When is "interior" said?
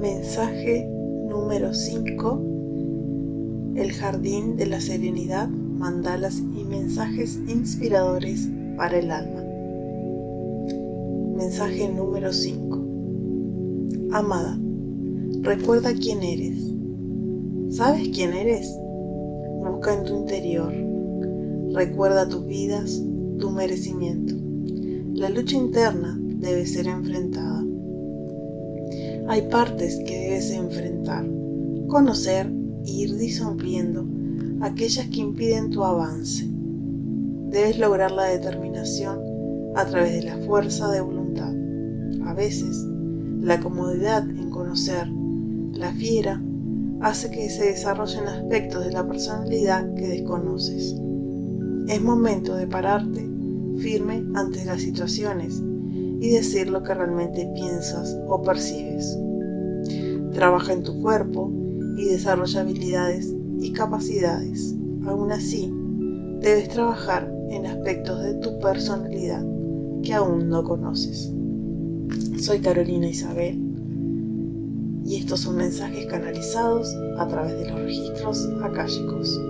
20.16-20.72